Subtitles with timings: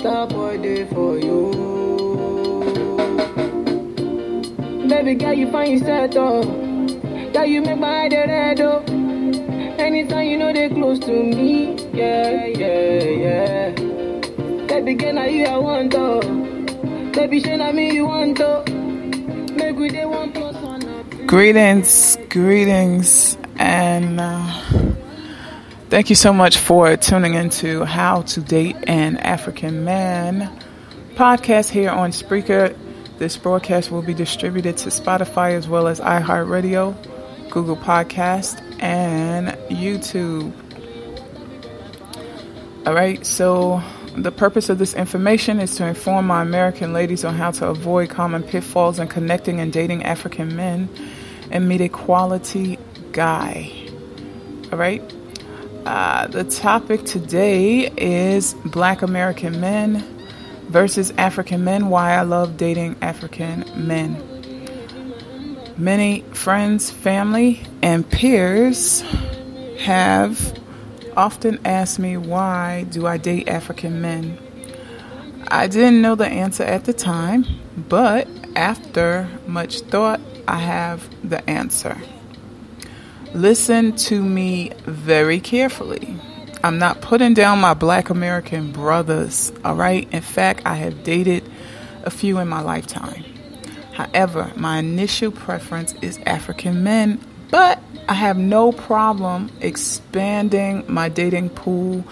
[0.00, 1.50] star boy day for you.
[4.88, 6.42] Baby girl, you find yourself oh.
[7.32, 8.82] Girl, you make my head red oh.
[9.78, 13.70] Anytime you know they close to me, yeah, yeah, yeah.
[14.66, 16.20] Baby girl, now you I want oh.
[17.12, 18.64] Baby, shine on me you want oh.
[19.54, 20.82] Make we day one plus one.
[20.84, 21.26] oh.
[21.26, 24.89] Greetings, greetings, and uh,
[25.90, 30.48] thank you so much for tuning into How to Date an African Man
[31.16, 32.76] podcast here on Spreaker.
[33.18, 36.94] This broadcast will be distributed to Spotify as well as iHeartRadio,
[37.50, 40.52] Google Podcast, and YouTube.
[42.86, 43.82] All right, so
[44.14, 48.10] the purpose of this information is to inform my American ladies on how to avoid
[48.10, 50.88] common pitfalls in connecting and dating African men
[51.50, 52.78] and meet a quality
[53.10, 53.72] guy.
[54.70, 55.02] All right,
[55.86, 60.04] uh, the topic today is Black American men
[60.68, 61.88] versus African men.
[61.88, 64.26] Why I love dating African men.
[65.76, 69.02] Many friends, family, and peers
[69.80, 70.58] have
[71.16, 74.38] often asked me why do I date African men.
[75.48, 77.46] I didn't know the answer at the time,
[77.88, 81.96] but after much thought, I have the answer.
[83.34, 86.16] Listen to me very carefully.
[86.64, 90.12] I'm not putting down my black American brothers, all right?
[90.12, 91.48] In fact, I have dated
[92.02, 93.24] a few in my lifetime.
[93.92, 101.50] However, my initial preference is African men, but I have no problem expanding my dating
[101.50, 102.04] pool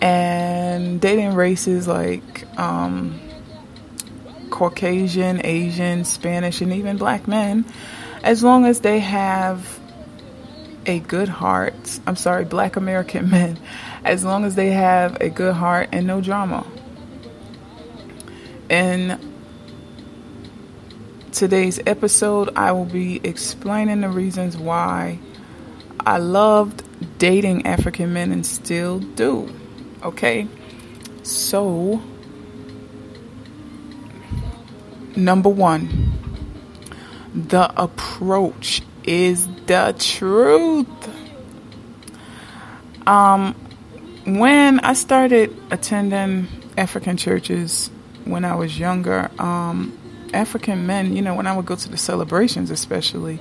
[0.00, 3.20] and dating races like um,
[4.50, 7.64] Caucasian, Asian, Spanish, and even black men,
[8.22, 9.80] as long as they have
[10.86, 12.00] a good heart.
[12.06, 13.58] I'm sorry, black American men,
[14.04, 16.66] as long as they have a good heart and no drama.
[18.68, 19.20] In
[21.32, 25.18] today's episode, I will be explaining the reasons why
[26.00, 26.82] I loved
[27.18, 29.52] dating African men and still do.
[30.02, 30.46] Okay?
[31.22, 32.02] So,
[35.16, 36.12] number one,
[37.34, 40.88] the approach is the truth.
[43.06, 43.54] Um,
[44.24, 46.48] when I started attending
[46.78, 47.90] African churches
[48.24, 49.98] when I was younger, um,
[50.32, 53.38] African men, you know, when I would go to the celebrations, especially,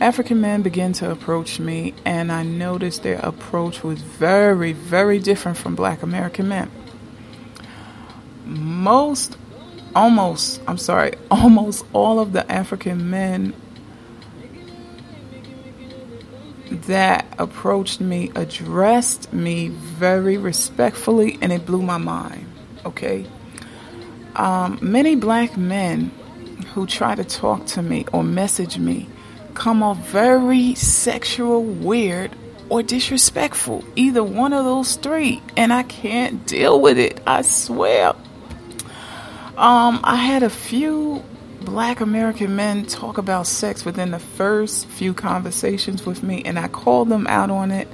[0.00, 5.56] African men began to approach me, and I noticed their approach was very, very different
[5.56, 6.70] from black American men.
[8.44, 9.38] Most,
[9.94, 13.54] almost, I'm sorry, almost all of the African men
[16.70, 22.46] that approached me addressed me very respectfully, and it blew my mind.
[22.84, 23.26] Okay?
[24.34, 26.10] Um, many black men
[26.74, 29.08] who try to talk to me or message me
[29.54, 32.30] come off very sexual, weird,
[32.68, 33.82] or disrespectful.
[33.96, 35.42] Either one of those three.
[35.56, 37.20] And I can't deal with it.
[37.26, 38.14] I swear.
[39.56, 41.24] Um, I had a few
[41.66, 46.68] black American men talk about sex within the first few conversations with me, and I
[46.68, 47.88] called them out on it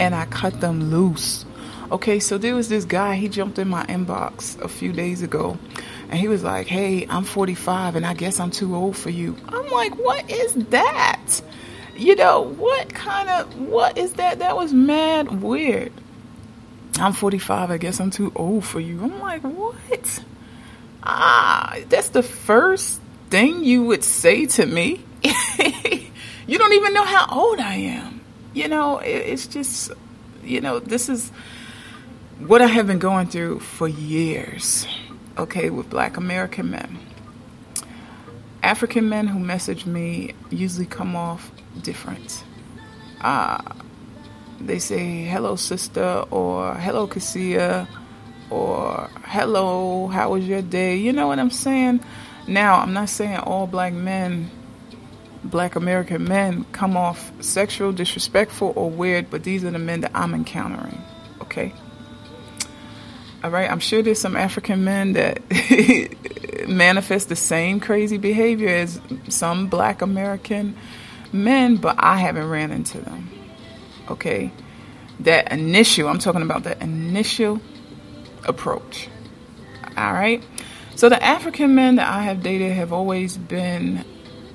[0.00, 1.44] and I cut them loose.
[1.92, 5.58] Okay, so there was this guy, he jumped in my inbox a few days ago
[6.08, 9.36] and he was like, Hey, I'm 45 and I guess I'm too old for you.
[9.48, 11.42] I'm like, What is that?
[11.96, 14.38] You know, what kind of, what is that?
[14.38, 15.92] That was mad weird.
[16.98, 19.02] I'm 45, I guess I'm too old for you.
[19.02, 20.24] I'm like, What?
[21.02, 25.04] Ah, that's the first thing you would say to me.
[26.46, 28.20] you don't even know how old I am.
[28.52, 29.92] You know, it, it's just,
[30.42, 31.30] you know, this is
[32.38, 34.86] what I have been going through for years,
[35.38, 36.98] okay, with black American men.
[38.62, 41.50] African men who message me usually come off
[41.82, 42.44] different.
[43.20, 43.62] Uh,
[44.60, 47.88] they say, hello, sister, or hello, Cassia,
[48.50, 50.96] or hello, how was your day?
[50.96, 52.00] You know what I'm saying?
[52.46, 54.50] Now, I'm not saying all black men,
[55.44, 60.12] black American men, come off sexual, disrespectful, or weird, but these are the men that
[60.14, 61.00] I'm encountering,
[61.42, 61.72] okay?
[63.42, 65.40] All right, I'm sure there's some African men that
[66.68, 70.76] manifest the same crazy behavior as some black American
[71.32, 73.30] men, but I haven't ran into them.
[74.10, 74.52] Okay?
[75.20, 77.60] That initial, I'm talking about the initial
[78.44, 79.08] approach.
[79.96, 80.42] All right?
[81.00, 84.04] So the African men that I have dated have always been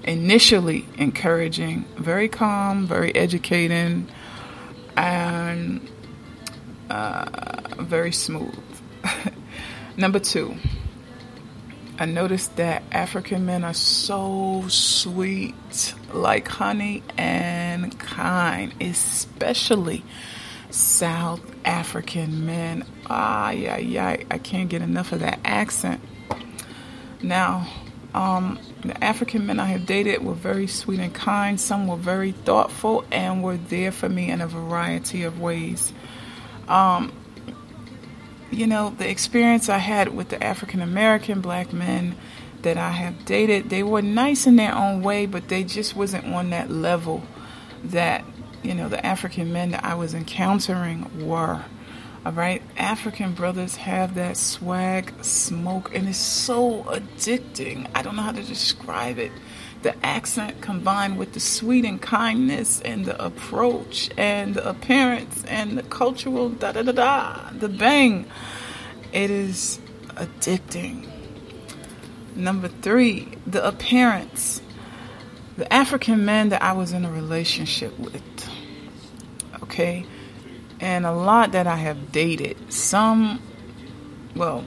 [0.04, 4.08] initially encouraging, very calm, very educating,
[4.96, 5.90] and
[6.88, 7.26] uh,
[7.80, 8.64] very smooth.
[9.98, 10.56] Number two,
[11.98, 20.04] I noticed that African men are so sweet, like honey and kind, especially
[20.70, 22.86] South African men.
[23.08, 26.02] Ah, yeah, yeah, I can't get enough of that accent.
[27.26, 27.68] Now,
[28.14, 31.60] um, the African men I have dated were very sweet and kind.
[31.60, 35.92] Some were very thoughtful and were there for me in a variety of ways.
[36.68, 37.12] Um,
[38.52, 42.16] you know, the experience I had with the African American black men
[42.62, 46.26] that I have dated, they were nice in their own way, but they just wasn't
[46.26, 47.24] on that level
[47.86, 48.24] that,
[48.64, 51.66] you know, the African men that I was encountering were.
[52.26, 57.88] All right, African brothers have that swag smoke, and it's so addicting.
[57.94, 59.32] I don't know how to describe it.
[59.84, 65.78] The accent combined with the sweet and kindness, and the approach, and the appearance, and
[65.78, 68.26] the cultural da da da da, the bang.
[69.14, 69.80] It is
[70.16, 71.08] addicting.
[72.36, 74.64] Number three, the appearance.
[75.58, 78.50] The African man that I was in a relationship with.
[79.62, 80.08] Okay
[80.80, 82.72] and a lot that I have dated.
[82.72, 83.42] Some,
[84.36, 84.66] well,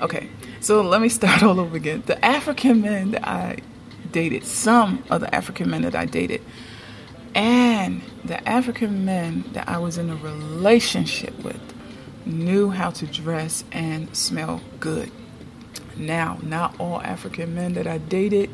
[0.00, 0.28] okay,
[0.60, 2.02] so let me start all over again.
[2.06, 3.58] The African men that I
[4.12, 6.42] dated, some of the African men that I dated,
[7.34, 11.60] and the African men that I was in a relationship with
[12.24, 15.10] knew how to dress and smell good.
[15.96, 18.50] Now, not all African men that I dated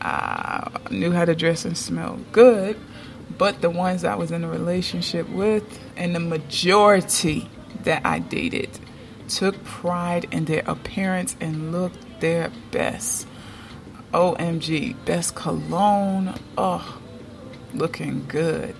[0.00, 2.78] uh, knew how to dress and smell good
[3.38, 7.48] but the ones I was in a relationship with, and the majority
[7.84, 8.78] that I dated,
[9.28, 13.26] took pride in their appearance and looked their best.
[14.12, 16.34] OMG, best cologne.
[16.58, 17.00] Oh,
[17.74, 18.76] looking good.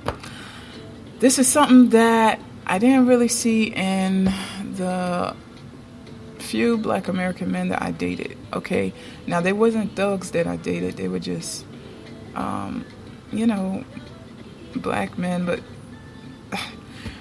[1.20, 5.34] This is something that I didn't really see in the
[6.38, 8.36] few black American men that I dated.
[8.52, 8.92] Okay,
[9.26, 11.64] now they wasn't thugs that I dated, they were just,
[12.34, 12.84] um,
[13.32, 13.84] you know,
[14.80, 15.60] black men, but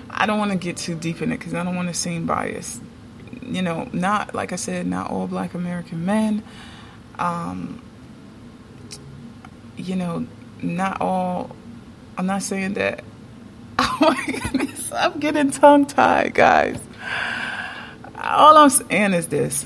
[0.10, 2.26] I don't want to get too deep in it because I don't want to seem
[2.26, 2.82] biased.
[3.42, 6.44] You know, not like I said, not all black American men.
[7.18, 7.82] Um,
[9.78, 10.28] you know,
[10.62, 11.56] not all.
[12.18, 13.04] I'm not saying that.
[14.04, 16.80] Oh my goodness, I'm getting tongue tied, guys.
[18.16, 19.66] All I'm saying is this.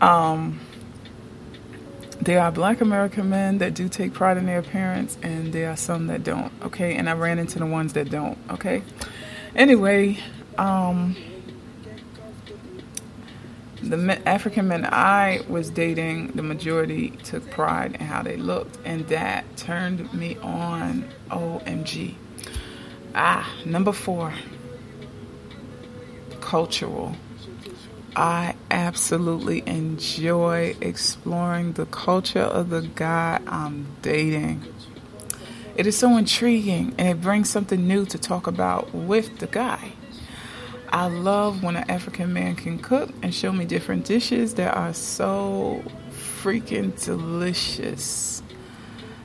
[0.00, 0.60] Um,
[2.22, 5.76] there are black American men that do take pride in their appearance, and there are
[5.76, 6.96] some that don't, okay?
[6.96, 8.82] And I ran into the ones that don't, okay?
[9.54, 10.18] Anyway,
[10.58, 11.16] um,
[13.82, 19.06] the African men I was dating, the majority took pride in how they looked, and
[19.08, 21.08] that turned me on.
[21.30, 22.14] OMG.
[23.14, 24.32] Ah, number four
[26.40, 27.14] cultural.
[28.16, 34.64] I absolutely enjoy exploring the culture of the guy I'm dating.
[35.76, 39.92] It is so intriguing and it brings something new to talk about with the guy.
[40.92, 44.92] I love when an African man can cook and show me different dishes that are
[44.92, 48.42] so freaking delicious.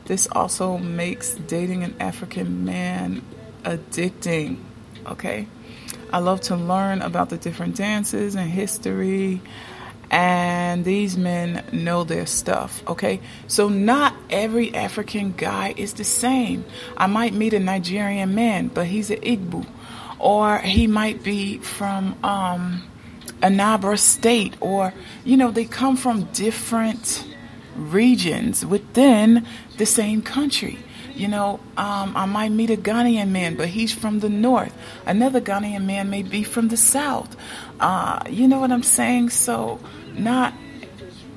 [0.06, 3.24] This also makes dating an African man
[3.64, 4.60] addicting,
[5.08, 5.48] okay?
[6.12, 9.42] I love to learn about the different dances and history.
[10.12, 13.20] And these men know their stuff, okay?
[13.48, 16.64] So, not every African guy is the same.
[16.96, 19.66] I might meet a Nigerian man, but he's an Igbo.
[20.20, 22.84] Or he might be from um,
[23.42, 24.94] Anambra State, or,
[25.24, 27.26] you know, they come from different
[27.76, 29.46] regions within
[29.78, 30.78] the same country.
[31.16, 34.74] You know, um, I might meet a Ghanaian man, but he's from the north.
[35.06, 37.36] Another Ghanaian man may be from the south.
[37.80, 39.30] Uh, you know what I'm saying?
[39.30, 39.80] So,
[40.14, 40.54] not,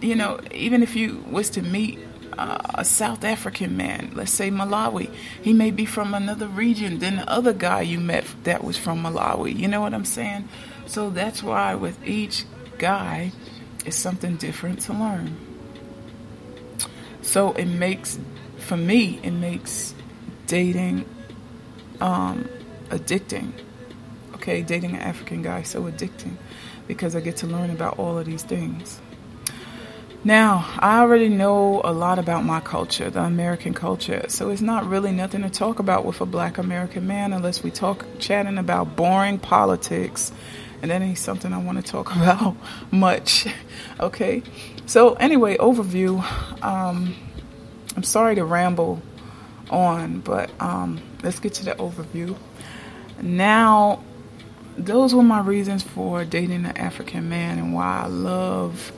[0.01, 2.01] you know, even if you was to meet
[2.37, 7.17] uh, a South African man, let's say Malawi, he may be from another region than
[7.17, 9.57] the other guy you met that was from Malawi.
[9.57, 10.49] You know what I'm saying?
[10.87, 12.45] So that's why with each
[12.79, 13.33] guy,
[13.85, 15.37] it's something different to learn.
[17.23, 18.19] So it makes
[18.69, 19.95] for me, it makes
[20.47, 21.07] dating
[22.03, 22.47] um,
[22.91, 23.53] addicting.
[24.35, 26.37] Okay, dating an African guy so addicting
[26.87, 29.01] because I get to learn about all of these things.
[30.23, 34.85] Now, I already know a lot about my culture, the American culture, so it's not
[34.85, 38.97] really nothing to talk about with a black American man unless we talk chatting about
[38.97, 40.31] boring politics,
[40.83, 42.55] and that ain't something I want to talk about
[42.91, 43.47] much.
[43.99, 44.43] okay,
[44.85, 46.23] so anyway, overview.
[46.63, 47.15] Um,
[47.97, 49.03] I'm sorry to ramble
[49.71, 52.37] on, but um, let's get to the overview.
[53.21, 54.03] Now,
[54.77, 58.93] those were my reasons for dating an African man and why I love,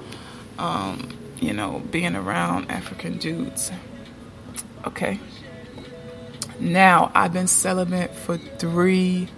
[0.59, 1.09] um,
[1.41, 3.73] you know, being around African dudes.
[4.87, 5.19] Okay.
[6.59, 9.29] Now, I've been celibate for three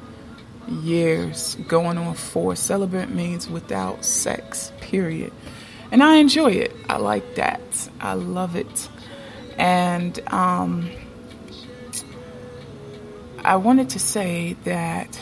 [0.68, 2.56] years, going on four.
[2.56, 5.32] Celibate means without sex, period.
[5.92, 6.74] And I enjoy it.
[6.88, 7.60] I like that.
[8.00, 8.88] I love it.
[9.58, 10.90] And um,
[13.44, 15.20] I wanted to say that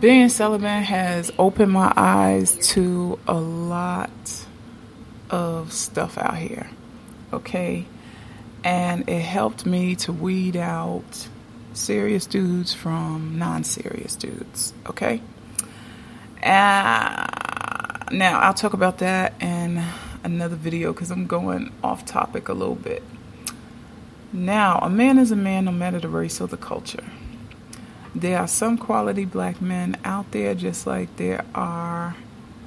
[0.00, 4.10] being celibate has opened my eyes to a lot
[5.30, 6.68] of stuff out here.
[7.32, 7.86] Okay?
[8.62, 11.28] And it helped me to weed out
[11.74, 14.72] serious dudes from non serious dudes.
[14.88, 15.20] Okay?
[16.42, 17.26] Uh,
[18.12, 19.82] now, I'll talk about that in
[20.24, 23.02] another video because I'm going off topic a little bit.
[24.32, 27.04] Now, a man is a man no matter the race or the culture.
[28.14, 32.16] There are some quality black men out there just like there are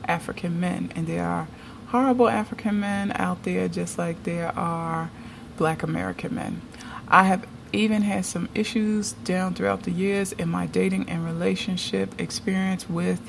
[0.05, 1.47] African men, and there are
[1.87, 5.09] horrible African men out there just like there are
[5.57, 6.61] black American men.
[7.07, 12.19] I have even had some issues down throughout the years in my dating and relationship
[12.19, 13.19] experience with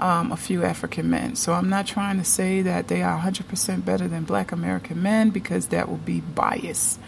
[0.00, 1.36] um, a few African men.
[1.36, 5.30] So I'm not trying to say that they are 100% better than black American men
[5.30, 6.98] because that would be bias.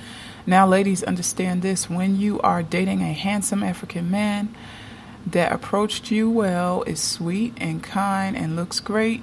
[0.47, 4.55] Now, ladies, understand this when you are dating a handsome African man
[5.27, 9.23] that approached you well, is sweet and kind, and looks great,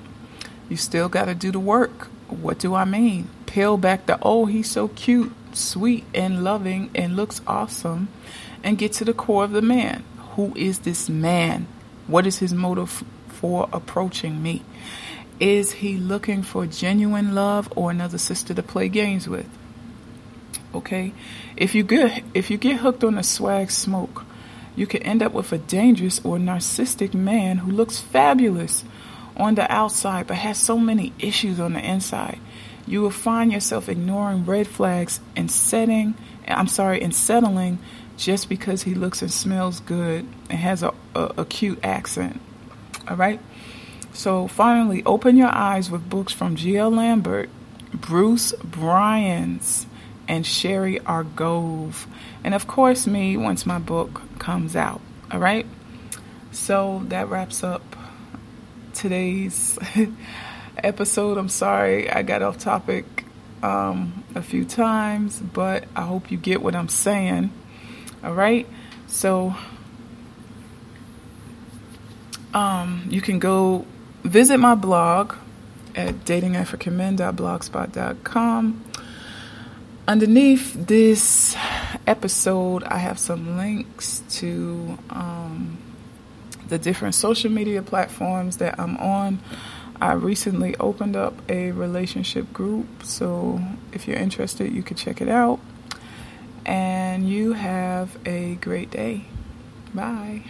[0.68, 2.08] you still got to do the work.
[2.28, 3.30] What do I mean?
[3.46, 8.10] Peel back the, oh, he's so cute, sweet, and loving, and looks awesome,
[8.62, 10.04] and get to the core of the man.
[10.36, 11.68] Who is this man?
[12.08, 13.06] What is his motive
[13.44, 14.62] for approaching me?
[15.38, 19.50] Is he looking for genuine love or another sister to play games with?
[20.74, 21.12] Okay,
[21.58, 24.24] if you get if you get hooked on the swag smoke,
[24.78, 28.86] you can end up with a dangerous or narcissistic man who looks fabulous
[29.36, 32.40] on the outside but has so many issues on the inside.
[32.88, 36.16] You will find yourself ignoring red flags and setting
[36.48, 37.80] I'm sorry, and settling
[38.18, 42.40] just because he looks and smells good and has a, a, a cute accent.
[43.08, 43.40] All right.
[44.14, 46.92] So finally, open your eyes with books from G.L.
[46.92, 47.50] Lambert,
[47.94, 49.88] Bruce Bryans,
[50.28, 52.06] and Sherry Argov.
[52.44, 55.02] And of course, me once my book comes out.
[55.32, 55.66] All right.
[56.52, 57.82] So that wraps up
[58.94, 59.80] today's
[60.78, 61.38] episode.
[61.38, 63.26] I'm sorry I got off topic
[63.64, 67.52] um, a few times, but I hope you get what I'm saying.
[68.24, 68.68] All right.
[69.08, 69.56] So
[72.54, 73.86] um, you can go
[74.24, 75.34] visit my blog
[75.96, 78.84] at datingafricanmen.blogspot.com.
[80.06, 81.56] Underneath this
[82.06, 85.78] episode, I have some links to um,
[86.68, 89.40] the different social media platforms that I'm on.
[90.02, 93.62] I recently opened up a relationship group, so
[93.94, 95.62] if you're interested, you can check it out.
[96.66, 99.24] And you have a great day.
[99.94, 100.44] Bye.